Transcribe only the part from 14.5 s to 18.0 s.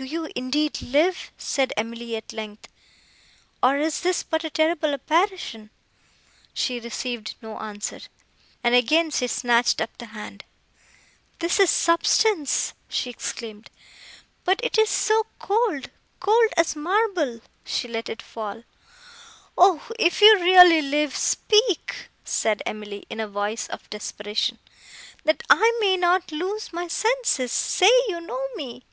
it is cold—cold as marble!" She